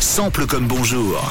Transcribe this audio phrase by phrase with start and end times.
[0.00, 1.22] Sample comme bonjour.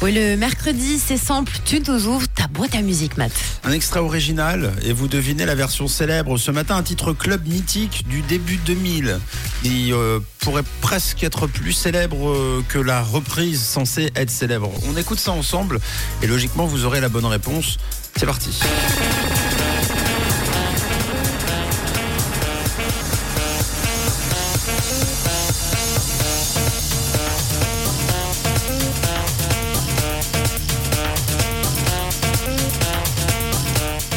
[0.00, 3.30] Oui, le mercredi, c'est simple, tu nous ouvres ta boîte à musique, Matt.
[3.62, 6.38] Un extrait original et vous devinez la version célèbre.
[6.38, 9.20] Ce matin, un titre club mythique du début 2000
[9.62, 14.70] qui euh, pourrait presque être plus célèbre euh, que la reprise censée être célèbre.
[14.90, 15.78] On écoute ça ensemble
[16.22, 17.76] et logiquement vous aurez la bonne réponse.
[18.16, 18.58] C'est parti.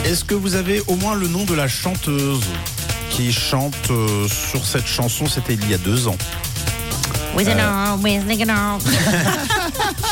[0.06, 2.44] Est-ce que vous avez au moins le nom de la chanteuse
[3.10, 5.26] qui chante euh, sur cette chanson?
[5.28, 6.18] C'était il y a deux ans.
[7.36, 7.44] Oui,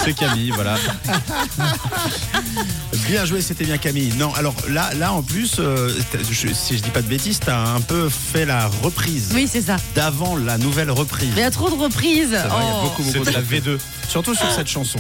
[0.04, 0.76] C'est Camille, voilà.
[3.08, 4.12] bien joué, c'était bien Camille.
[4.18, 5.90] Non, alors là, là en plus, euh,
[6.30, 9.62] je- si je dis pas de bêtises, t'as un peu fait la reprise Oui, c'est
[9.62, 9.78] ça.
[9.96, 11.30] d'avant la nouvelle reprise.
[11.36, 12.32] Mais il y a trop de reprises.
[12.32, 12.82] C'est vrai, il y a Oh.
[12.84, 13.78] beaucoup, beaucoup de la V2.
[14.10, 15.00] Surtout sur cette chanson.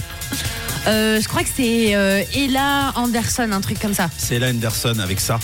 [0.88, 4.10] Euh, je crois que c'est euh, Ella Anderson, un truc comme ça.
[4.18, 5.40] C'est Ella Anderson avec ça.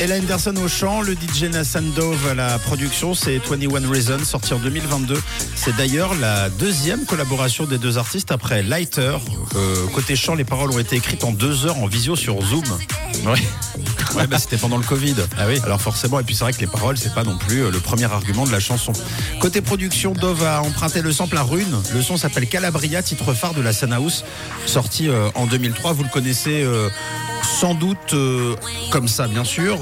[0.00, 4.54] Ella Anderson au chant, le DJ Nassan Dove à la production, c'est 21 Reasons, sorti
[4.54, 5.20] en 2022.
[5.56, 9.16] C'est d'ailleurs la deuxième collaboration des deux artistes après Lighter.
[9.56, 12.64] Euh, côté chant, les paroles ont été écrites en deux heures en visio sur Zoom.
[13.26, 13.40] Ouais.
[14.18, 15.14] Ouais, bah, c'était pendant le Covid.
[15.38, 15.60] Ah oui.
[15.64, 17.78] Alors forcément, et puis c'est vrai que les paroles, c'est pas non plus euh, le
[17.78, 18.92] premier argument de la chanson.
[19.40, 21.74] Côté production, Dove a emprunté le sample à Rune.
[21.94, 24.24] Le son s'appelle Calabria, titre phare de la Sun House,
[24.66, 25.92] sorti euh, en 2003.
[25.92, 26.88] Vous le connaissez euh,
[27.42, 28.56] sans doute euh,
[28.90, 29.78] comme ça, bien sûr.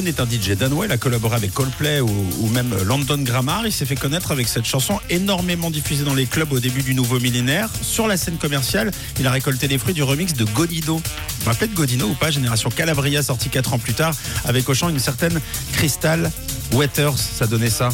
[0.00, 3.64] Est un DJ danois, il a collaboré avec Coldplay ou, même London Grammar.
[3.64, 6.94] Il s'est fait connaître avec cette chanson énormément diffusée dans les clubs au début du
[6.94, 7.70] nouveau millénaire.
[7.80, 10.96] Sur la scène commerciale, il a récolté les fruits du remix de Godino.
[10.96, 11.02] Vous
[11.40, 12.30] vous rappelez de Godino ou pas?
[12.30, 14.12] Génération Calabria, sorti 4 ans plus tard,
[14.44, 15.40] avec au chant une certaine
[15.72, 16.30] Crystal
[16.72, 17.16] Waters.
[17.16, 17.88] Ça donnait ça.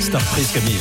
[0.00, 0.22] Star
[0.52, 0.80] Camille.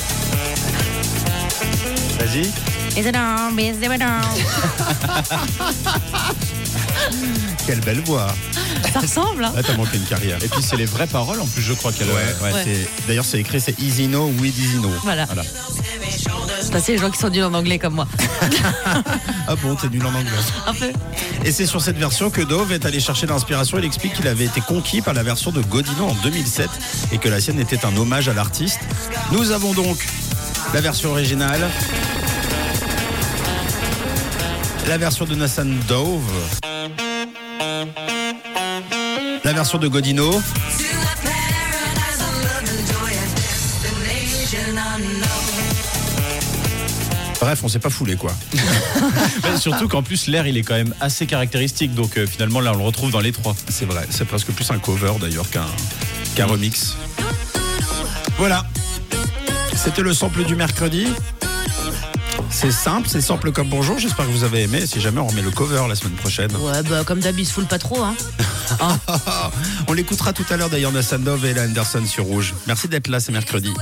[2.20, 2.73] Vas-y.
[7.66, 8.28] Quelle belle voix.
[8.92, 10.38] Ça ressemble, hein Là, t'as manqué une carrière.
[10.44, 12.08] Et puis c'est les vraies paroles en plus, je crois qu'elle.
[12.08, 12.64] Ouais, ouais, Ouais.
[12.64, 14.90] c'est- D'ailleurs, c'est écrit, c'est Easy No, with Easy No.
[15.04, 15.26] Voilà.
[16.62, 18.08] Ça, c'est les gens qui sont nuls en anglais comme moi.
[19.46, 20.32] Ah bon, t'es nul en anglais.
[20.66, 20.90] Un peu.
[21.44, 23.78] Et c'est sur cette version que Dove est allé chercher l'inspiration.
[23.78, 26.70] Il explique qu'il avait été conquis par la version de Godino en 2007
[27.12, 28.80] et que la sienne était un hommage à l'artiste.
[29.34, 29.98] Nous avons donc
[30.74, 31.70] la version originale,
[34.88, 36.22] la version de Nassan Dove,
[39.44, 40.42] la version de Godino.
[47.40, 48.34] Bref, on s'est pas foulé quoi.
[49.60, 52.78] Surtout qu'en plus l'air il est quand même assez caractéristique, donc euh, finalement là on
[52.78, 53.56] le retrouve dans les trois.
[53.70, 55.66] C'est vrai, c'est presque plus un cover d'ailleurs qu'un
[56.36, 56.96] qu'un remix.
[58.38, 58.66] Voilà.
[59.76, 61.08] C'était le sample du mercredi.
[62.54, 63.98] C'est simple, c'est sample comme bonjour.
[63.98, 64.86] J'espère que vous avez aimé.
[64.86, 66.56] Si jamais on remet le cover la semaine prochaine.
[66.56, 68.16] Ouais, bah, comme d'habitude, se foule pas trop, hein.
[69.88, 72.54] on l'écoutera tout à l'heure d'ailleurs Nassan Dove et Ella Anderson sur Rouge.
[72.68, 73.74] Merci d'être là, c'est mercredi.